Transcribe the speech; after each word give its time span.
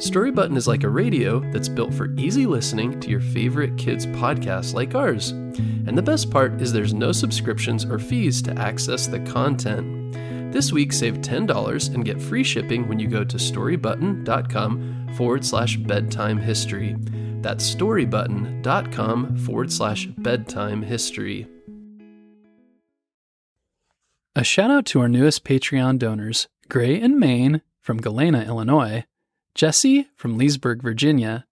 Story 0.00 0.30
Button 0.30 0.56
is 0.56 0.66
like 0.66 0.82
a 0.82 0.88
radio 0.88 1.40
that's 1.52 1.68
built 1.68 1.92
for 1.92 2.14
easy 2.16 2.46
listening 2.46 2.98
to 3.00 3.10
your 3.10 3.20
favorite 3.20 3.76
kids' 3.76 4.06
podcasts 4.06 4.72
like 4.72 4.94
ours. 4.94 5.32
And 5.32 5.96
the 5.96 6.00
best 6.00 6.30
part 6.30 6.58
is 6.62 6.72
there's 6.72 6.94
no 6.94 7.12
subscriptions 7.12 7.84
or 7.84 7.98
fees 7.98 8.40
to 8.42 8.58
access 8.58 9.06
the 9.06 9.20
content. 9.20 10.14
This 10.54 10.72
week, 10.72 10.94
save 10.94 11.18
$10 11.18 11.94
and 11.94 12.02
get 12.02 12.20
free 12.20 12.42
shipping 12.42 12.88
when 12.88 12.98
you 12.98 13.08
go 13.08 13.24
to 13.24 13.36
storybutton.com 13.36 15.10
forward 15.16 15.44
slash 15.44 15.76
bedtime 15.76 16.38
history. 16.38 16.96
That's 17.42 17.74
storybutton.com 17.74 19.36
forward 19.36 19.70
slash 19.70 20.06
bedtime 20.06 20.80
history. 20.80 21.46
A 24.34 24.44
shout 24.44 24.70
out 24.70 24.86
to 24.86 25.00
our 25.00 25.08
newest 25.08 25.44
Patreon 25.44 25.98
donors 25.98 26.48
Gray 26.70 26.98
and 26.98 27.20
Maine 27.20 27.60
from 27.82 27.98
Galena, 27.98 28.44
Illinois, 28.44 29.04
Jesse 29.54 30.08
from 30.16 30.38
Leesburg, 30.38 30.82
Virginia, 30.82 31.46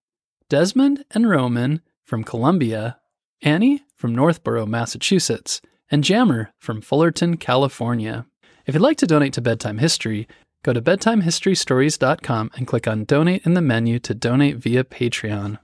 Desmond 0.49 1.05
and 1.11 1.29
Roman 1.29 1.81
from 2.03 2.23
Columbia, 2.23 2.97
Annie 3.41 3.83
from 3.95 4.15
Northborough, 4.15 4.65
Massachusetts, 4.65 5.61
and 5.91 6.03
Jammer 6.03 6.51
from 6.57 6.81
Fullerton, 6.81 7.37
California. 7.37 8.25
If 8.65 8.75
you'd 8.75 8.81
like 8.81 8.97
to 8.97 9.07
donate 9.07 9.33
to 9.33 9.41
Bedtime 9.41 9.79
History, 9.79 10.27
go 10.63 10.73
to 10.73 10.81
bedtimehistorystories.com 10.81 12.51
and 12.55 12.67
click 12.67 12.87
on 12.87 13.05
Donate 13.05 13.45
in 13.45 13.53
the 13.53 13.61
menu 13.61 13.99
to 13.99 14.13
donate 14.13 14.57
via 14.57 14.83
Patreon. 14.83 15.59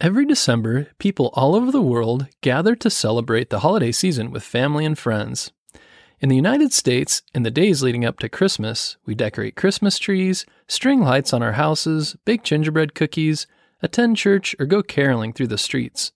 Every 0.00 0.26
December, 0.26 0.88
people 0.98 1.30
all 1.34 1.54
over 1.54 1.70
the 1.70 1.80
world 1.80 2.26
gather 2.40 2.74
to 2.76 2.90
celebrate 2.90 3.50
the 3.50 3.60
holiday 3.60 3.92
season 3.92 4.30
with 4.30 4.42
family 4.42 4.84
and 4.84 4.98
friends. 4.98 5.52
In 6.22 6.28
the 6.28 6.36
United 6.36 6.72
States, 6.72 7.22
in 7.34 7.42
the 7.42 7.50
days 7.50 7.82
leading 7.82 8.04
up 8.04 8.20
to 8.20 8.28
Christmas, 8.28 8.96
we 9.04 9.12
decorate 9.12 9.56
Christmas 9.56 9.98
trees, 9.98 10.46
string 10.68 11.00
lights 11.00 11.32
on 11.32 11.42
our 11.42 11.54
houses, 11.54 12.14
bake 12.24 12.44
gingerbread 12.44 12.94
cookies, 12.94 13.48
attend 13.82 14.16
church, 14.16 14.54
or 14.60 14.66
go 14.66 14.84
caroling 14.84 15.32
through 15.32 15.48
the 15.48 15.58
streets. 15.58 16.12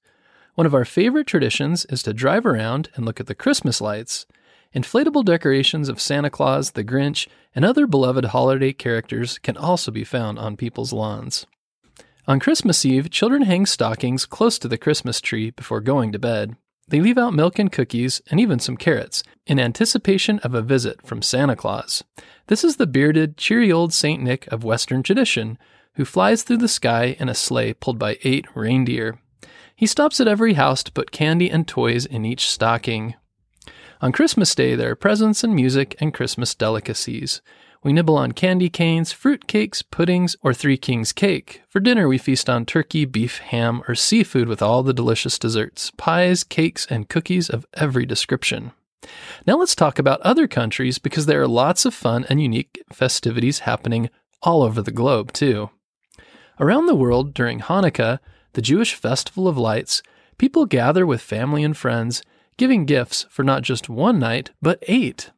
One 0.55 0.65
of 0.65 0.75
our 0.77 0.85
favorite 0.85 1.27
traditions 1.27 1.87
is 1.87 2.05
to 2.05 2.15
drive 2.15 2.47
around 2.47 2.89
and 2.95 3.05
look 3.05 3.19
at 3.19 3.27
the 3.27 3.35
Christmas 3.35 3.81
lights. 3.81 4.27
Inflatable 4.73 5.25
decorations 5.25 5.89
of 5.89 6.01
Santa 6.01 6.31
Claus, 6.31 6.71
the 6.71 6.85
Grinch, 6.85 7.27
and 7.53 7.65
other 7.65 7.89
beloved 7.89 8.27
holiday 8.27 8.73
characters 8.73 9.39
can 9.39 9.57
also 9.57 9.91
be 9.91 10.05
found 10.05 10.39
on 10.39 10.57
people's 10.57 10.93
lawns. 10.93 11.47
On 12.29 12.39
Christmas 12.39 12.85
Eve, 12.85 13.11
children 13.11 13.43
hang 13.43 13.67
stockings 13.67 14.25
close 14.25 14.57
to 14.61 14.69
the 14.69 14.79
Christmas 14.79 15.21
tree 15.21 15.51
before 15.51 15.81
going 15.81 16.13
to 16.13 16.19
bed. 16.21 16.57
They 16.89 17.01
leave 17.01 17.19
out 17.19 17.35
milk 17.35 17.59
and 17.59 17.71
cookies, 17.73 18.23
and 18.31 18.39
even 18.39 18.61
some 18.61 18.77
carrots, 18.77 19.25
in 19.47 19.59
anticipation 19.59 20.39
of 20.41 20.55
a 20.55 20.63
visit 20.63 21.05
from 21.05 21.21
Santa 21.21 21.57
Claus. 21.57 22.05
This 22.47 22.63
is 22.63 22.77
the 22.77 22.87
bearded, 22.87 23.37
cheery 23.37 23.73
old 23.73 23.93
Saint 23.93 24.23
Nick 24.23 24.47
of 24.49 24.63
Western 24.63 25.03
tradition, 25.03 25.59
who 25.95 26.05
flies 26.05 26.43
through 26.43 26.59
the 26.59 26.69
sky 26.69 27.17
in 27.19 27.29
a 27.29 27.35
sleigh 27.35 27.73
pulled 27.73 27.99
by 27.99 28.19
eight 28.23 28.47
reindeer. 28.55 29.19
He 29.75 29.87
stops 29.87 30.21
at 30.21 30.29
every 30.29 30.55
house 30.55 30.85
to 30.85 30.93
put 30.93 31.11
candy 31.11 31.51
and 31.51 31.67
toys 31.67 32.07
in 32.07 32.25
each 32.25 32.49
stocking. 32.49 33.15
On 34.01 34.13
Christmas 34.13 34.55
Day, 34.55 34.77
there 34.77 34.93
are 34.93 34.97
presents 34.97 35.43
and 35.43 35.55
music 35.55 35.97
and 36.01 36.15
Christmas 36.15 36.55
delicacies. 36.55 37.41
We 37.87 37.93
nibble 37.93 38.17
on 38.17 38.33
candy 38.33 38.69
canes, 38.69 39.13
fruit 39.13 39.47
cakes, 39.47 39.81
puddings, 39.81 40.35
or 40.43 40.53
Three 40.53 40.77
Kings 40.77 41.13
cake. 41.13 41.63
For 41.69 41.79
dinner, 41.79 42.09
we 42.09 42.19
feast 42.19 42.51
on 42.51 42.67
turkey, 42.67 43.05
beef, 43.05 43.39
ham, 43.39 43.85
or 43.87 43.95
seafood 43.95 44.49
with 44.49 44.61
all 44.61 44.83
the 44.83 44.93
delicious 44.93 45.39
desserts, 45.39 45.93
pies, 45.97 46.43
cakes, 46.43 46.85
and 46.91 47.09
cookies 47.09 47.49
of 47.49 47.65
every 47.75 48.05
description. 48.05 48.73
Now 49.47 49.57
let's 49.57 49.77
talk 49.77 50.01
about 50.01 50.21
other 50.23 50.49
countries 50.49 50.99
because 50.99 51.27
there 51.27 51.41
are 51.41 51.47
lots 51.47 51.85
of 51.85 51.95
fun 51.95 52.27
and 52.29 52.43
unique 52.43 52.83
festivities 52.93 53.61
happening 53.61 54.11
all 54.43 54.65
over 54.65 54.83
the 54.83 54.91
globe, 54.91 55.33
too. 55.33 55.71
Around 56.59 56.87
the 56.87 56.97
world 56.97 57.35
during 57.35 57.61
Hanukkah, 57.61 58.19
the 58.55 58.63
Jewish 58.63 58.95
festival 58.95 59.47
of 59.47 59.57
lights, 59.57 60.03
people 60.39 60.67
gather 60.67 61.07
with 61.07 61.21
family 61.21 61.63
and 61.63 61.77
friends, 61.77 62.21
giving 62.57 62.85
gifts 62.85 63.27
for 63.31 63.45
not 63.45 63.63
just 63.63 63.89
one 63.89 64.19
night, 64.19 64.51
but 64.61 64.83
eight. 64.89 65.31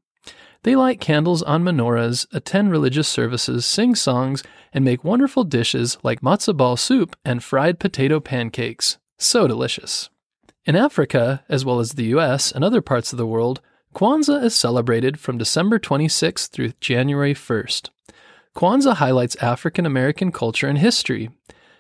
They 0.65 0.75
light 0.75 1.01
candles 1.01 1.43
on 1.43 1.63
menorahs, 1.63 2.27
attend 2.33 2.71
religious 2.71 3.09
services, 3.09 3.65
sing 3.65 3.95
songs, 3.95 4.43
and 4.73 4.85
make 4.85 5.05
wonderful 5.05 5.45
dishes 5.45 5.99
like 6.03 6.21
matzo 6.21 6.57
ball 6.57 6.77
soup 6.77 7.17
and 7.25 7.43
fried 7.43 7.79
potato 7.79 8.21
pancakes. 8.21 8.99
So 9.19 9.47
delicious. 9.47 10.11
In 10.67 10.77
Africa, 10.77 11.45
as 11.49 11.65
well 11.65 11.79
as 11.81 11.93
the 11.93 12.07
US 12.17 12.53
and 12.53 12.65
other 12.65 12.83
parts 12.83 13.13
of 13.13 13.17
the 13.17 13.27
world, 13.27 13.61
Kwanzaa 13.95 14.45
is 14.45 14.55
celebrated 14.55 15.19
from 15.19 15.39
December 15.39 15.79
26th 15.79 16.51
through 16.51 16.73
January 16.81 17.35
1st. 17.35 17.89
Kwanzaa 18.55 18.95
highlights 18.97 19.37
African 19.37 19.87
American 19.87 20.31
culture 20.31 20.67
and 20.67 20.79
history. 20.79 21.31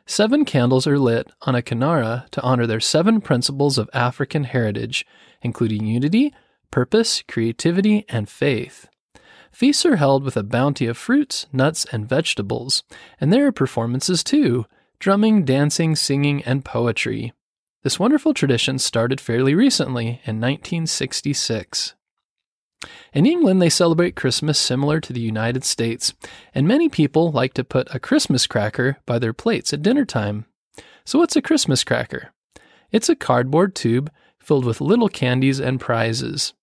Seven 0.06 0.44
candles 0.44 0.86
are 0.86 0.98
lit 0.98 1.30
on 1.42 1.54
a 1.54 1.60
kinara 1.60 2.30
to 2.30 2.40
honor 2.40 2.66
their 2.66 2.80
seven 2.80 3.20
principles 3.20 3.76
of 3.76 3.90
African 3.92 4.44
heritage, 4.44 5.04
including 5.42 5.86
unity, 5.86 6.32
purpose, 6.70 7.22
creativity, 7.26 8.04
and 8.08 8.28
faith. 8.28 8.88
Feasts 9.52 9.84
are 9.86 9.96
held 9.96 10.22
with 10.22 10.36
a 10.36 10.42
bounty 10.42 10.86
of 10.86 10.96
fruits, 10.96 11.46
nuts, 11.52 11.86
and 11.90 12.08
vegetables, 12.08 12.84
and 13.20 13.32
there 13.32 13.46
are 13.46 13.52
performances 13.52 14.22
too 14.22 14.66
drumming, 15.00 15.44
dancing, 15.44 15.94
singing, 15.94 16.42
and 16.44 16.64
poetry. 16.64 17.32
This 17.82 18.00
wonderful 18.00 18.34
tradition 18.34 18.78
started 18.78 19.20
fairly 19.20 19.54
recently 19.54 20.20
in 20.24 20.40
1966. 20.40 21.94
In 23.12 23.26
England, 23.26 23.60
they 23.60 23.70
celebrate 23.70 24.16
Christmas 24.16 24.58
similar 24.58 25.00
to 25.00 25.12
the 25.12 25.20
United 25.20 25.64
States, 25.64 26.14
and 26.54 26.66
many 26.66 26.88
people 26.88 27.30
like 27.30 27.54
to 27.54 27.64
put 27.64 27.92
a 27.94 28.00
Christmas 28.00 28.46
cracker 28.46 28.98
by 29.06 29.18
their 29.18 29.32
plates 29.32 29.72
at 29.72 29.82
dinner 29.82 30.04
time. 30.04 30.46
So, 31.04 31.18
what's 31.18 31.36
a 31.36 31.42
Christmas 31.42 31.84
cracker? 31.84 32.32
It's 32.90 33.08
a 33.08 33.16
cardboard 33.16 33.74
tube 33.74 34.10
filled 34.48 34.64
with 34.64 34.81
little 34.81 35.10
candies 35.10 35.60
and 35.60 35.78
prizes. 35.78 36.54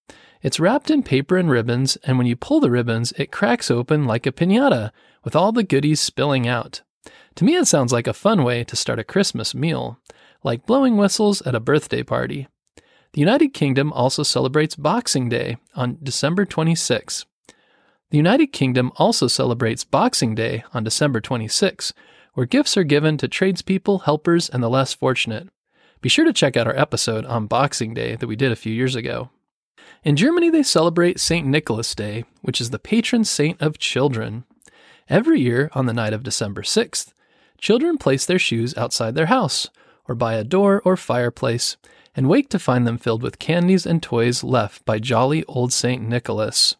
It's 0.42 0.60
wrapped 0.60 0.90
in 0.90 1.04
paper 1.04 1.38
and 1.38 1.52
ribbons, 1.52 1.98
and 2.04 2.18
when 2.18 2.26
you 2.26 2.36
pull 2.36 2.60
the 2.60 2.72
ribbons, 2.72 3.14
it 3.14 3.32
cracks 3.32 3.70
open 3.70 4.06
like 4.06 4.26
a 4.26 4.32
pinata, 4.32 4.92
with 5.24 5.36
all 5.36 5.52
the 5.52 5.64
goodies 5.64 6.02
spilling 6.02 6.48
out. 6.48 6.82
To 7.36 7.46
me, 7.46 7.56
it 7.56 7.68
sounds 7.68 7.94
like 7.94 8.08
a 8.08 8.14
fun 8.14 8.44
way 8.44 8.64
to 8.64 8.76
start 8.76 8.98
a 8.98 9.04
Christmas 9.04 9.54
meal, 9.54 10.00
like 10.44 10.66
blowing 10.66 10.98
whistles 10.98 11.44
at 11.44 11.54
a 11.54 11.60
birthday 11.60 12.02
party. 12.02 12.48
The 13.14 13.22
United 13.22 13.54
Kingdom 13.54 13.94
also 13.94 14.24
celebrates 14.24 14.76
Boxing 14.76 15.30
Day 15.30 15.58
on 15.76 16.00
December 16.02 16.44
26. 16.44 17.26
The 18.10 18.18
United 18.18 18.48
Kingdom 18.48 18.92
also 18.98 19.28
celebrates 19.28 19.84
Boxing 19.84 20.34
Day 20.34 20.64
on 20.74 20.84
December 20.84 21.22
26, 21.22 21.94
where 22.34 22.48
gifts 22.48 22.78
are 22.78 22.84
given 22.84 23.18
to 23.18 23.28
tradespeople, 23.28 24.00
helpers, 24.00 24.50
and 24.50 24.64
the 24.64 24.70
less 24.70 24.94
fortunate. 24.94 25.50
Be 26.06 26.10
sure 26.10 26.26
to 26.26 26.34
check 26.34 26.56
out 26.56 26.68
our 26.68 26.78
episode 26.78 27.26
on 27.26 27.48
Boxing 27.48 27.96
Day 27.96 28.16
that 28.16 28.28
we 28.28 28.36
did 28.36 28.52
a 28.52 28.56
few 28.56 28.72
years 28.72 28.96
ago. 28.96 29.32
In 30.04 30.16
Germany, 30.16 30.52
they 30.52 30.62
celebrate 30.62 31.20
St. 31.20 31.48
Nicholas 31.48 31.96
Day, 31.96 32.26
which 32.44 32.62
is 32.62 32.70
the 32.70 32.78
patron 32.78 33.24
saint 33.24 33.60
of 33.60 33.80
children. 33.80 34.44
Every 35.10 35.40
year, 35.42 35.72
on 35.74 35.88
the 35.88 35.96
night 35.96 36.14
of 36.14 36.22
December 36.22 36.62
6th, 36.62 37.12
children 37.58 37.98
place 37.98 38.24
their 38.24 38.38
shoes 38.38 38.78
outside 38.78 39.16
their 39.16 39.26
house, 39.26 39.72
or 40.08 40.14
by 40.14 40.36
a 40.36 40.44
door 40.44 40.80
or 40.86 40.96
fireplace, 40.96 41.76
and 42.16 42.30
wake 42.30 42.50
to 42.50 42.60
find 42.60 42.86
them 42.86 43.00
filled 43.00 43.24
with 43.24 43.40
candies 43.40 43.88
and 43.88 44.04
toys 44.04 44.44
left 44.44 44.86
by 44.86 45.00
jolly 45.00 45.44
old 45.46 45.74
St. 45.74 46.08
Nicholas. 46.08 46.76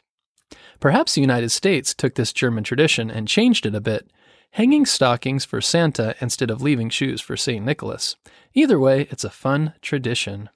Perhaps 0.80 1.16
the 1.16 1.22
United 1.22 1.50
States 1.50 1.96
took 1.96 2.14
this 2.14 2.32
German 2.32 2.64
tradition 2.64 3.10
and 3.10 3.28
changed 3.28 3.66
it 3.66 3.74
a 3.74 3.82
bit, 3.82 4.08
hanging 4.56 4.86
stockings 4.86 5.44
for 5.44 5.60
Santa 5.60 6.16
instead 6.22 6.50
of 6.50 6.62
leaving 6.62 6.90
shoes 6.90 7.20
for 7.20 7.36
St. 7.36 7.66
Nicholas. 7.66 8.16
Either 8.54 8.80
way, 8.80 9.02
it's 9.12 9.26
a 9.26 9.30
fun 9.30 9.74
tradition. 9.82 10.50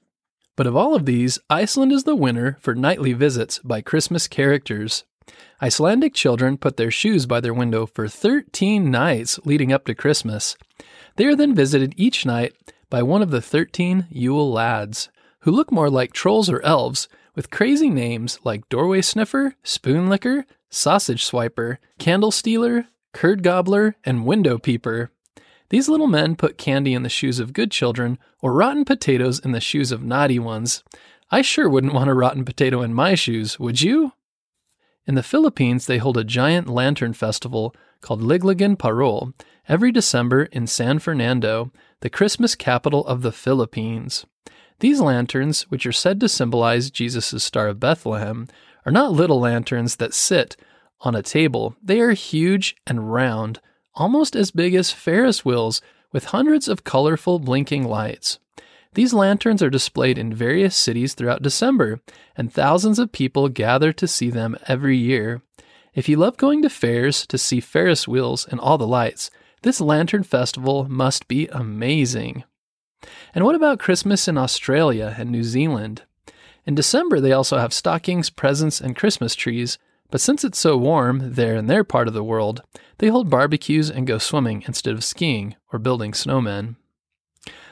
But 0.56 0.68
of 0.68 0.74
all 0.74 0.96
of 0.96 1.06
these, 1.06 1.38
Iceland 1.50 1.92
is 1.92 2.06
the 2.06 2.16
winner 2.16 2.58
for 2.62 2.74
nightly 2.74 3.12
visits 3.12 3.60
by 3.60 3.82
Christmas 3.82 4.30
characters. 4.30 5.04
Icelandic 5.62 6.14
children 6.14 6.58
put 6.58 6.78
their 6.78 6.92
shoes 6.92 7.26
by 7.26 7.42
their 7.42 7.54
window 7.54 7.86
for 7.86 8.08
13 8.08 8.90
nights 8.90 9.38
leading 9.44 9.74
up 9.74 9.84
to 9.88 9.94
Christmas. 9.94 10.56
They 11.18 11.26
are 11.26 11.36
then 11.36 11.54
visited 11.54 11.94
each 11.98 12.26
night 12.26 12.54
by 12.90 13.04
one 13.04 13.22
of 13.22 13.32
the 13.32 13.42
13 13.42 14.08
Yule 14.10 14.50
lads, 14.50 15.10
who 15.42 15.52
look 15.52 15.74
more 15.74 15.90
like 15.90 16.14
trolls 16.14 16.50
or 16.50 16.64
elves, 16.64 17.10
with 17.36 17.52
crazy 17.52 17.90
names 17.90 18.40
like 18.46 18.70
Doorway 18.70 19.02
Sniffer, 19.02 19.56
Spoon 19.62 20.08
Licker, 20.08 20.46
Sausage 20.70 21.26
Swiper, 21.26 21.80
Candle 21.98 22.32
Stealer, 22.32 22.88
Curd 23.14 23.44
Gobbler, 23.44 23.96
and 24.04 24.26
Window 24.26 24.58
Peeper. 24.58 25.12
These 25.70 25.90
little 25.90 26.08
men 26.08 26.36
put 26.36 26.58
candy 26.58 26.94
in 26.94 27.04
the 27.04 27.10
shoes 27.10 27.40
of 27.40 27.54
good 27.54 27.72
children 27.72 28.18
or 28.42 28.54
rotten 28.54 28.86
potatoes 28.86 29.40
in 29.40 29.52
the 29.52 29.60
shoes 29.60 29.92
of 29.92 30.04
naughty 30.04 30.40
ones. 30.40 30.84
I 31.32 31.42
sure 31.42 31.70
wouldn't 31.70 31.94
want 31.94 32.10
a 32.10 32.14
rotten 32.14 32.44
potato 32.44 32.82
in 32.82 32.94
my 32.94 33.16
shoes, 33.16 33.60
would 33.60 33.82
you? 33.82 34.14
In 35.06 35.16
the 35.16 35.24
Philippines, 35.24 35.86
they 35.86 35.98
hold 35.98 36.18
a 36.18 36.24
giant 36.24 36.68
lantern 36.68 37.14
festival 37.14 37.76
called 38.02 38.22
Ligligan 38.22 38.78
Parul 38.78 39.34
every 39.68 39.92
December 39.92 40.44
in 40.46 40.66
San 40.68 41.00
Fernando, 41.00 41.72
the 42.02 42.10
Christmas 42.10 42.56
capital 42.56 43.06
of 43.06 43.22
the 43.22 43.32
Philippines. 43.32 44.26
These 44.80 45.02
lanterns, 45.02 45.64
which 45.64 45.86
are 45.86 45.92
said 45.92 46.20
to 46.22 46.30
symbolize 46.30 46.90
Jesus' 46.90 47.44
Star 47.44 47.68
of 47.68 47.80
Bethlehem, 47.80 48.48
are 48.86 48.92
not 48.92 49.12
little 49.12 49.40
lanterns 49.40 49.98
that 49.98 50.14
sit 50.14 50.56
on 51.02 51.16
a 51.16 51.24
table. 51.24 51.76
They 51.82 52.00
are 52.02 52.12
huge 52.12 52.76
and 52.86 53.12
round, 53.12 53.60
almost 53.96 54.36
as 54.36 54.52
big 54.52 54.76
as 54.76 54.92
Ferris 54.92 55.44
wheels, 55.46 55.82
with 56.12 56.26
hundreds 56.26 56.68
of 56.68 56.84
colorful 56.84 57.40
blinking 57.40 57.84
lights. 57.84 58.40
These 58.96 59.14
lanterns 59.14 59.62
are 59.62 59.70
displayed 59.70 60.18
in 60.18 60.34
various 60.34 60.76
cities 60.76 61.14
throughout 61.14 61.44
December, 61.44 62.02
and 62.36 62.52
thousands 62.52 62.98
of 62.98 63.12
people 63.12 63.48
gather 63.48 63.94
to 63.94 64.08
see 64.08 64.30
them 64.30 64.58
every 64.68 64.98
year. 64.98 65.42
If 65.94 66.10
you 66.10 66.18
love 66.18 66.38
going 66.38 66.62
to 66.64 66.70
fairs 66.70 67.26
to 67.28 67.38
see 67.38 67.60
Ferris 67.60 68.08
wheels 68.08 68.48
and 68.48 68.60
all 68.60 68.78
the 68.78 68.88
lights, 68.88 69.30
this 69.62 69.82
lantern 69.82 70.24
festival 70.24 70.88
must 70.90 71.28
be 71.28 71.48
amazing. 71.48 72.44
And 73.36 73.46
what 73.46 73.56
about 73.56 73.80
Christmas 73.80 74.28
in 74.28 74.38
Australia 74.38 75.16
and 75.18 75.30
New 75.30 75.44
Zealand? 75.44 76.04
In 76.66 76.76
December, 76.76 77.20
they 77.20 77.32
also 77.32 77.58
have 77.58 77.74
stockings, 77.74 78.30
presents, 78.30 78.82
and 78.82 78.96
Christmas 78.96 79.36
trees, 79.36 79.78
but 80.12 80.22
since 80.22 80.44
it's 80.44 80.60
so 80.60 80.78
warm 80.78 81.34
there 81.34 81.56
in 81.56 81.68
their 81.68 81.84
part 81.84 82.08
of 82.08 82.14
the 82.14 82.24
world, 82.24 82.62
they 82.98 83.08
hold 83.08 83.30
barbecues 83.30 83.90
and 83.90 84.08
go 84.08 84.18
swimming 84.18 84.64
instead 84.68 84.94
of 84.94 85.04
skiing 85.04 85.56
or 85.72 85.80
building 85.80 86.12
snowmen. 86.12 86.76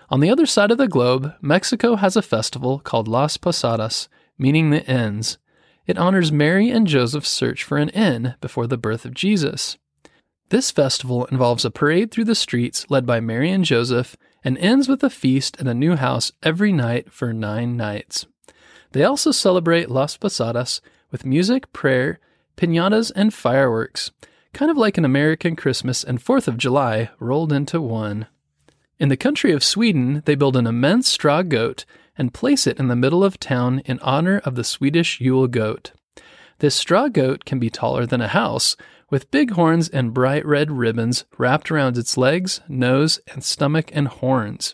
On 0.10 0.19
the 0.19 0.30
other 0.30 0.45
side 0.45 0.72
of 0.72 0.78
the 0.78 0.88
globe, 0.88 1.34
Mexico 1.42 1.95
has 1.95 2.16
a 2.16 2.22
festival 2.22 2.80
called 2.80 3.07
Las 3.07 3.36
Posadas, 3.38 4.07
meaning 4.38 4.69
the 4.69 4.86
inns. 4.86 5.38
It 5.86 5.98
honors 5.98 6.31
Mary 6.31 6.69
and 6.69 6.88
Joseph's 6.88 7.30
search 7.30 7.63
for 7.63 7.78
an 7.78 7.89
inn 7.89 8.36
before 8.39 8.68
the 8.68 8.78
birth 8.78 9.04
of 9.04 9.13
Jesus. 9.13 9.78
This 10.50 10.72
festival 10.72 11.25
involves 11.25 11.66
a 11.66 11.72
parade 11.72 12.12
through 12.12 12.25
the 12.25 12.36
streets 12.36 12.86
led 12.89 13.06
by 13.06 13.19
Mary 13.19 13.51
and 13.51 13.66
Joseph 13.66 14.16
and 14.44 14.57
ends 14.60 14.88
with 14.88 15.04
a 15.04 15.10
feast 15.10 15.60
at 15.60 15.68
a 15.68 15.74
new 15.74 15.95
house 15.98 16.31
every 16.42 16.72
night 16.72 17.12
for 17.12 17.34
nine 17.34 17.75
nights. 17.75 18.25
They 18.94 19.04
also 19.04 19.31
celebrate 19.31 19.92
Las 19.92 20.16
Posadas 20.16 20.80
with 21.12 21.25
music, 21.25 21.71
prayer, 21.74 22.19
pinatas, 22.56 23.12
and 23.15 23.33
fireworks, 23.33 24.12
kind 24.54 24.71
of 24.71 24.77
like 24.77 24.98
an 24.98 25.06
American 25.06 25.56
Christmas 25.56 26.04
and 26.04 26.24
4th 26.24 26.48
of 26.48 26.57
July 26.57 27.09
rolled 27.19 27.51
into 27.51 27.80
one. 27.80 28.27
In 29.00 29.09
the 29.09 29.18
country 29.18 29.51
of 29.51 29.63
Sweden, 29.63 30.24
they 30.25 30.36
build 30.36 30.57
an 30.57 30.65
immense 30.65 31.07
straw 31.07 31.44
goat 31.44 31.86
and 32.18 32.33
place 32.33 32.65
it 32.65 32.80
in 32.80 32.88
the 32.88 32.95
middle 32.95 33.24
of 33.24 33.39
town 33.39 33.80
in 33.86 34.00
honor 34.00 34.39
of 34.39 34.56
the 34.56 34.63
Swedish 34.63 35.21
Yule 35.21 35.48
goat. 35.48 35.92
This 36.59 36.74
straw 36.74 37.07
goat 37.07 37.45
can 37.45 37.60
be 37.60 37.69
taller 37.69 38.07
than 38.07 38.21
a 38.21 38.27
house, 38.27 38.75
with 39.10 39.31
big 39.31 39.51
horns 39.51 39.88
and 39.88 40.13
bright 40.13 40.45
red 40.45 40.71
ribbons 40.71 41.25
wrapped 41.38 41.69
around 41.69 41.98
its 41.98 42.18
legs, 42.18 42.62
nose, 42.68 43.19
and 43.31 43.44
stomach 43.44 43.92
and 43.94 44.07
horns. 44.07 44.74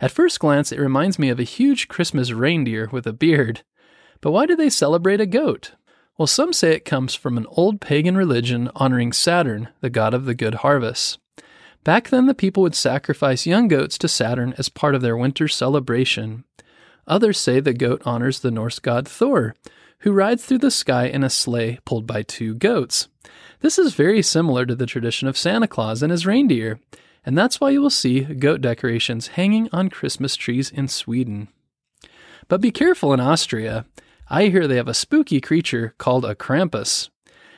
At 0.00 0.10
first 0.10 0.40
glance, 0.40 0.72
it 0.72 0.80
reminds 0.80 1.18
me 1.18 1.28
of 1.28 1.38
a 1.38 1.44
huge 1.44 1.86
Christmas 1.88 2.32
reindeer 2.32 2.88
with 2.90 3.06
a 3.06 3.12
beard. 3.12 3.62
But 4.22 4.30
why 4.30 4.46
do 4.46 4.56
they 4.56 4.70
celebrate 4.70 5.20
a 5.20 5.26
goat? 5.26 5.72
Well, 6.16 6.26
some 6.26 6.52
say 6.52 6.72
it 6.72 6.86
comes 6.86 7.14
from 7.14 7.36
an 7.36 7.46
old 7.50 7.80
pagan 7.80 8.16
religion 8.16 8.70
honoring 8.74 9.12
Saturn, 9.12 9.68
the 9.80 9.90
god 9.90 10.14
of 10.14 10.24
the 10.24 10.34
good 10.34 10.56
harvest. 10.56 11.18
Back 11.84 12.08
then, 12.08 12.26
the 12.26 12.34
people 12.34 12.62
would 12.62 12.76
sacrifice 12.76 13.44
young 13.46 13.66
goats 13.66 13.98
to 13.98 14.08
Saturn 14.08 14.54
as 14.56 14.68
part 14.68 14.94
of 14.94 15.02
their 15.02 15.16
winter 15.16 15.48
celebration. 15.48 16.44
Others 17.08 17.38
say 17.38 17.58
the 17.58 17.74
goat 17.74 18.00
honors 18.04 18.40
the 18.40 18.52
Norse 18.52 18.78
god 18.78 19.08
Thor, 19.08 19.56
who 20.00 20.12
rides 20.12 20.44
through 20.44 20.58
the 20.58 20.70
sky 20.70 21.06
in 21.06 21.24
a 21.24 21.30
sleigh 21.30 21.80
pulled 21.84 22.06
by 22.06 22.22
two 22.22 22.54
goats. 22.54 23.08
This 23.60 23.78
is 23.78 23.94
very 23.94 24.22
similar 24.22 24.64
to 24.66 24.76
the 24.76 24.86
tradition 24.86 25.26
of 25.26 25.36
Santa 25.36 25.66
Claus 25.66 26.02
and 26.02 26.12
his 26.12 26.26
reindeer, 26.26 26.78
and 27.26 27.36
that's 27.36 27.60
why 27.60 27.70
you 27.70 27.80
will 27.80 27.90
see 27.90 28.20
goat 28.20 28.60
decorations 28.60 29.28
hanging 29.28 29.68
on 29.72 29.88
Christmas 29.88 30.36
trees 30.36 30.70
in 30.70 30.86
Sweden. 30.86 31.48
But 32.46 32.60
be 32.60 32.70
careful 32.70 33.12
in 33.12 33.20
Austria. 33.20 33.86
I 34.34 34.46
hear 34.46 34.66
they 34.66 34.76
have 34.76 34.88
a 34.88 34.94
spooky 34.94 35.42
creature 35.42 35.94
called 35.98 36.24
a 36.24 36.34
Krampus. 36.34 37.10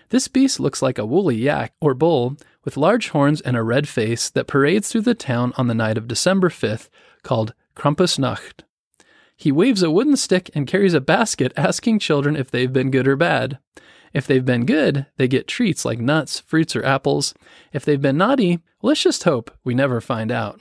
This 0.09 0.27
beast 0.27 0.59
looks 0.59 0.83
like 0.83 0.99
a 0.99 1.07
woolly 1.07 1.37
yak 1.37 1.73
or 1.81 1.95
bull 1.95 2.37
with 2.65 2.77
large 2.77 3.11
horns 3.11 3.41
and 3.41 3.57
a 3.57 3.63
red 3.63 3.87
face 3.87 4.29
that 4.31 4.49
parades 4.49 4.89
through 4.89 5.03
the 5.03 5.15
town 5.15 5.53
on 5.57 5.69
the 5.69 5.75
night 5.75 5.97
of 5.97 6.09
December 6.09 6.49
5th 6.49 6.89
called 7.23 7.55
Krampusnacht. 7.77 8.65
He 9.37 9.53
waves 9.53 9.85
a 9.85 9.91
wooden 9.91 10.17
stick 10.17 10.51
and 10.53 10.67
carries 10.67 10.95
a 10.95 11.01
basket 11.01 11.53
asking 11.57 12.01
children 12.01 12.35
if 12.35 12.51
they've 12.51 12.73
been 12.73 12.91
good 12.91 13.07
or 13.07 13.15
bad. 13.15 13.61
If 14.13 14.27
they've 14.27 14.45
been 14.45 14.67
good, 14.67 15.07
they 15.17 15.29
get 15.29 15.47
treats 15.47 15.85
like 15.85 16.01
nuts, 16.01 16.41
fruits, 16.41 16.75
or 16.75 16.85
apples. 16.85 17.35
If 17.73 17.85
they've 17.85 18.03
been 18.03 18.19
naughty, 18.19 18.59
let's 18.83 19.05
just 19.05 19.23
hope 19.23 19.53
we 19.63 19.77
never 19.77 20.01
find 20.01 20.33
out. 20.33 20.61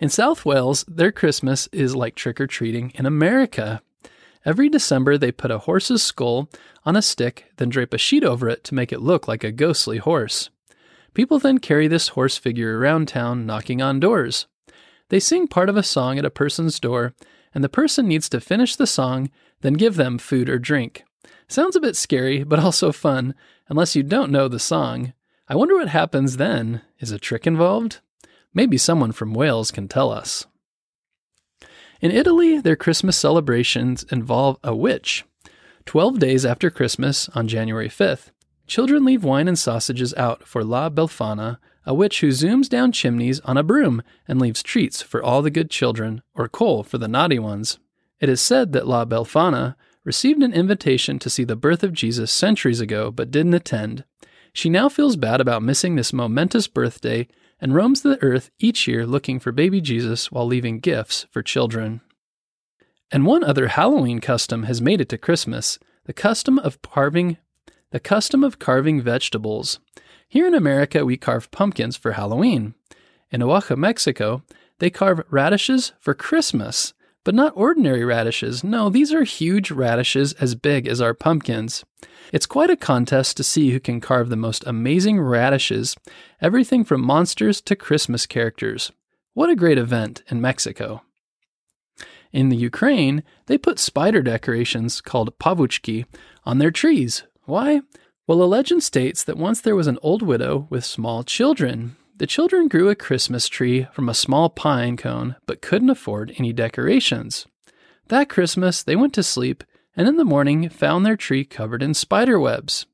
In 0.00 0.08
South 0.08 0.44
Wales, 0.44 0.84
their 0.88 1.12
Christmas 1.12 1.68
is 1.68 1.94
like 1.94 2.16
trick 2.16 2.40
or 2.40 2.48
treating 2.48 2.90
in 2.96 3.06
America. 3.06 3.82
Every 4.46 4.68
December, 4.68 5.18
they 5.18 5.32
put 5.32 5.50
a 5.50 5.58
horse's 5.58 6.04
skull 6.04 6.48
on 6.84 6.94
a 6.94 7.02
stick, 7.02 7.50
then 7.56 7.68
drape 7.68 7.92
a 7.92 7.98
sheet 7.98 8.22
over 8.22 8.48
it 8.48 8.62
to 8.64 8.76
make 8.76 8.92
it 8.92 9.02
look 9.02 9.26
like 9.26 9.42
a 9.42 9.50
ghostly 9.50 9.98
horse. 9.98 10.50
People 11.14 11.40
then 11.40 11.58
carry 11.58 11.88
this 11.88 12.08
horse 12.08 12.36
figure 12.36 12.78
around 12.78 13.08
town, 13.08 13.44
knocking 13.44 13.82
on 13.82 13.98
doors. 13.98 14.46
They 15.08 15.18
sing 15.18 15.48
part 15.48 15.68
of 15.68 15.76
a 15.76 15.82
song 15.82 16.16
at 16.16 16.24
a 16.24 16.30
person's 16.30 16.78
door, 16.78 17.12
and 17.52 17.64
the 17.64 17.68
person 17.68 18.06
needs 18.06 18.28
to 18.28 18.40
finish 18.40 18.76
the 18.76 18.86
song, 18.86 19.30
then 19.62 19.74
give 19.74 19.96
them 19.96 20.16
food 20.16 20.48
or 20.48 20.60
drink. 20.60 21.02
Sounds 21.48 21.74
a 21.74 21.80
bit 21.80 21.96
scary, 21.96 22.44
but 22.44 22.58
also 22.64 22.92
fun, 22.92 23.34
unless 23.68 23.96
you 23.96 24.04
don't 24.04 24.30
know 24.30 24.46
the 24.46 24.60
song. 24.60 25.12
I 25.48 25.56
wonder 25.56 25.74
what 25.74 25.88
happens 25.88 26.36
then. 26.36 26.82
Is 27.00 27.10
a 27.10 27.18
trick 27.18 27.48
involved? 27.48 27.98
Maybe 28.54 28.78
someone 28.78 29.10
from 29.10 29.34
Wales 29.34 29.72
can 29.72 29.88
tell 29.88 30.12
us. 30.12 30.46
In 32.00 32.10
Italy, 32.10 32.60
their 32.60 32.76
Christmas 32.76 33.16
celebrations 33.16 34.04
involve 34.10 34.58
a 34.62 34.76
witch. 34.76 35.24
Twelve 35.86 36.18
days 36.18 36.44
after 36.44 36.70
Christmas, 36.70 37.28
on 37.30 37.48
January 37.48 37.88
5th, 37.88 38.32
children 38.66 39.04
leave 39.04 39.24
wine 39.24 39.48
and 39.48 39.58
sausages 39.58 40.12
out 40.14 40.46
for 40.46 40.62
La 40.62 40.90
Belfana, 40.90 41.58
a 41.86 41.94
witch 41.94 42.20
who 42.20 42.28
zooms 42.28 42.68
down 42.68 42.92
chimneys 42.92 43.40
on 43.40 43.56
a 43.56 43.62
broom 43.62 44.02
and 44.28 44.40
leaves 44.40 44.62
treats 44.62 45.00
for 45.00 45.22
all 45.22 45.40
the 45.40 45.50
good 45.50 45.70
children, 45.70 46.22
or 46.34 46.48
coal 46.48 46.82
for 46.82 46.98
the 46.98 47.08
naughty 47.08 47.38
ones. 47.38 47.78
It 48.20 48.28
is 48.28 48.40
said 48.40 48.72
that 48.72 48.86
La 48.86 49.04
Belfana 49.04 49.76
received 50.04 50.42
an 50.42 50.52
invitation 50.52 51.18
to 51.20 51.30
see 51.30 51.44
the 51.44 51.56
birth 51.56 51.82
of 51.82 51.92
Jesus 51.92 52.30
centuries 52.30 52.80
ago 52.80 53.10
but 53.10 53.30
didn't 53.30 53.54
attend. 53.54 54.04
She 54.52 54.68
now 54.68 54.88
feels 54.88 55.16
bad 55.16 55.40
about 55.40 55.62
missing 55.62 55.96
this 55.96 56.12
momentous 56.12 56.66
birthday 56.66 57.28
and 57.60 57.74
roams 57.74 58.02
the 58.02 58.22
earth 58.22 58.50
each 58.58 58.86
year 58.86 59.06
looking 59.06 59.40
for 59.40 59.52
baby 59.52 59.80
Jesus 59.80 60.30
while 60.30 60.46
leaving 60.46 60.80
gifts 60.80 61.26
for 61.30 61.42
children. 61.42 62.00
And 63.10 63.24
one 63.24 63.44
other 63.44 63.68
Halloween 63.68 64.20
custom 64.20 64.64
has 64.64 64.82
made 64.82 65.00
it 65.00 65.08
to 65.10 65.18
Christmas, 65.18 65.78
the 66.04 66.12
custom 66.12 66.58
of 66.58 66.82
carving 66.82 67.38
the 67.90 68.00
custom 68.00 68.42
of 68.42 68.58
carving 68.58 69.00
vegetables. 69.00 69.78
Here 70.28 70.46
in 70.46 70.54
America 70.54 71.04
we 71.04 71.16
carve 71.16 71.50
pumpkins 71.50 71.96
for 71.96 72.12
Halloween. 72.12 72.74
In 73.30 73.42
Oaxaca, 73.42 73.76
Mexico, 73.76 74.42
they 74.80 74.90
carve 74.90 75.22
radishes 75.30 75.92
for 76.00 76.14
Christmas, 76.14 76.94
but 77.26 77.34
not 77.34 77.52
ordinary 77.56 78.04
radishes. 78.04 78.62
No, 78.62 78.88
these 78.88 79.12
are 79.12 79.24
huge 79.24 79.72
radishes 79.72 80.32
as 80.34 80.54
big 80.54 80.86
as 80.86 81.00
our 81.00 81.12
pumpkins. 81.12 81.84
It's 82.32 82.46
quite 82.46 82.70
a 82.70 82.76
contest 82.76 83.36
to 83.36 83.42
see 83.42 83.72
who 83.72 83.80
can 83.80 84.00
carve 84.00 84.28
the 84.28 84.36
most 84.36 84.62
amazing 84.64 85.18
radishes, 85.18 85.96
everything 86.40 86.84
from 86.84 87.04
monsters 87.04 87.60
to 87.62 87.74
Christmas 87.74 88.26
characters. 88.26 88.92
What 89.34 89.50
a 89.50 89.56
great 89.56 89.76
event 89.76 90.22
in 90.28 90.40
Mexico. 90.40 91.02
In 92.32 92.48
the 92.48 92.56
Ukraine, 92.56 93.24
they 93.46 93.58
put 93.58 93.80
spider 93.80 94.22
decorations 94.22 95.00
called 95.00 95.36
pavuchki 95.40 96.04
on 96.44 96.58
their 96.58 96.70
trees. 96.70 97.24
Why? 97.42 97.80
Well, 98.28 98.40
a 98.40 98.44
legend 98.44 98.84
states 98.84 99.24
that 99.24 99.36
once 99.36 99.60
there 99.60 99.74
was 99.74 99.88
an 99.88 99.98
old 100.00 100.22
widow 100.22 100.68
with 100.70 100.84
small 100.84 101.24
children. 101.24 101.96
The 102.18 102.26
children 102.26 102.68
grew 102.68 102.88
a 102.88 102.94
Christmas 102.94 103.46
tree 103.46 103.86
from 103.92 104.08
a 104.08 104.14
small 104.14 104.48
pine 104.48 104.96
cone 104.96 105.36
but 105.44 105.60
couldn't 105.60 105.90
afford 105.90 106.32
any 106.38 106.50
decorations. 106.50 107.46
That 108.08 108.30
Christmas, 108.30 108.82
they 108.82 108.96
went 108.96 109.12
to 109.14 109.22
sleep 109.22 109.62
and 109.94 110.08
in 110.08 110.16
the 110.16 110.24
morning 110.24 110.70
found 110.70 111.04
their 111.04 111.16
tree 111.16 111.44
covered 111.44 111.82
in 111.82 111.92
spider 111.92 112.40
webs. 112.40 112.86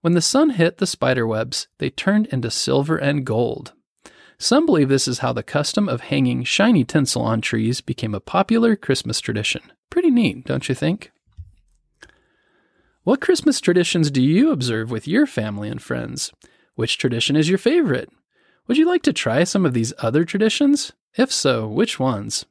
When 0.00 0.14
the 0.14 0.22
sun 0.22 0.50
hit 0.50 0.78
the 0.78 0.86
spider 0.86 1.26
webs, 1.26 1.68
they 1.76 1.90
turned 1.90 2.26
into 2.28 2.50
silver 2.50 2.96
and 2.96 3.26
gold. 3.26 3.74
Some 4.38 4.64
believe 4.64 4.88
this 4.88 5.06
is 5.06 5.18
how 5.18 5.34
the 5.34 5.42
custom 5.42 5.86
of 5.86 6.00
hanging 6.00 6.42
shiny 6.42 6.84
tinsel 6.84 7.20
on 7.20 7.42
trees 7.42 7.82
became 7.82 8.14
a 8.14 8.20
popular 8.20 8.76
Christmas 8.76 9.20
tradition. 9.20 9.60
Pretty 9.90 10.10
neat, 10.10 10.46
don't 10.46 10.70
you 10.70 10.74
think? 10.74 11.12
What 13.02 13.20
Christmas 13.20 13.60
traditions 13.60 14.10
do 14.10 14.22
you 14.22 14.50
observe 14.50 14.90
with 14.90 15.06
your 15.06 15.26
family 15.26 15.68
and 15.68 15.82
friends? 15.82 16.32
Which 16.76 16.96
tradition 16.96 17.36
is 17.36 17.50
your 17.50 17.58
favorite? 17.58 18.08
Would 18.66 18.78
you 18.78 18.86
like 18.86 19.02
to 19.02 19.12
try 19.12 19.44
some 19.44 19.66
of 19.66 19.74
these 19.74 19.92
other 19.98 20.24
traditions? 20.24 20.92
If 21.16 21.30
so, 21.30 21.68
which 21.68 22.00
ones? 22.00 22.46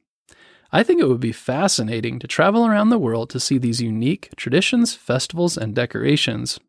I 0.70 0.84
think 0.84 1.00
it 1.00 1.08
would 1.08 1.20
be 1.20 1.32
fascinating 1.32 2.20
to 2.20 2.28
travel 2.28 2.64
around 2.66 2.90
the 2.90 2.98
world 2.98 3.30
to 3.30 3.40
see 3.40 3.58
these 3.58 3.82
unique 3.82 4.30
traditions, 4.36 4.94
festivals, 4.94 5.56
and 5.56 5.74
decorations. 5.74 6.60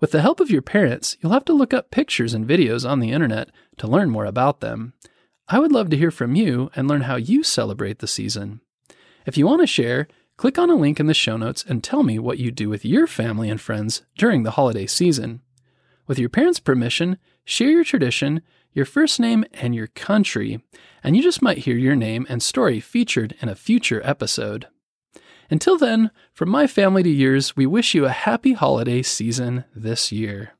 With 0.00 0.10
the 0.10 0.22
help 0.22 0.40
of 0.40 0.50
your 0.50 0.62
parents, 0.62 1.16
you'll 1.20 1.32
have 1.32 1.44
to 1.44 1.52
look 1.52 1.72
up 1.72 1.92
pictures 1.92 2.34
and 2.34 2.48
videos 2.48 2.88
on 2.88 2.98
the 2.98 3.12
internet 3.12 3.50
to 3.78 3.86
learn 3.86 4.10
more 4.10 4.24
about 4.24 4.60
them. 4.60 4.92
I 5.48 5.60
would 5.60 5.72
love 5.72 5.88
to 5.90 5.96
hear 5.96 6.10
from 6.10 6.34
you 6.34 6.70
and 6.74 6.88
learn 6.88 7.02
how 7.02 7.16
you 7.16 7.44
celebrate 7.44 8.00
the 8.00 8.08
season. 8.08 8.60
If 9.24 9.38
you 9.38 9.46
want 9.46 9.60
to 9.60 9.66
share, 9.68 10.08
click 10.36 10.58
on 10.58 10.68
a 10.68 10.74
link 10.74 10.98
in 10.98 11.06
the 11.06 11.14
show 11.14 11.36
notes 11.36 11.64
and 11.66 11.82
tell 11.82 12.02
me 12.02 12.18
what 12.18 12.38
you 12.38 12.50
do 12.50 12.68
with 12.68 12.84
your 12.84 13.06
family 13.06 13.50
and 13.50 13.60
friends 13.60 14.02
during 14.18 14.42
the 14.42 14.52
holiday 14.52 14.86
season. 14.86 15.42
With 16.06 16.18
your 16.18 16.28
parents' 16.28 16.60
permission, 16.60 17.18
share 17.44 17.70
your 17.70 17.84
tradition, 17.84 18.42
your 18.74 18.84
first 18.84 19.18
name, 19.18 19.44
and 19.54 19.74
your 19.74 19.86
country, 19.86 20.60
and 21.02 21.16
you 21.16 21.22
just 21.22 21.40
might 21.40 21.58
hear 21.58 21.76
your 21.76 21.96
name 21.96 22.26
and 22.28 22.42
story 22.42 22.80
featured 22.80 23.34
in 23.40 23.48
a 23.48 23.54
future 23.54 24.02
episode. 24.04 24.66
Until 25.50 25.78
then, 25.78 26.10
from 26.32 26.48
my 26.48 26.66
family 26.66 27.02
to 27.02 27.10
yours, 27.10 27.56
we 27.56 27.66
wish 27.66 27.94
you 27.94 28.04
a 28.04 28.10
happy 28.10 28.54
holiday 28.54 29.02
season 29.02 29.64
this 29.74 30.10
year. 30.10 30.52